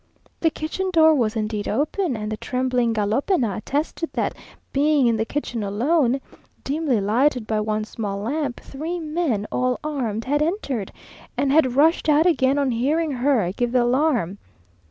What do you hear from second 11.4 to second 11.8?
had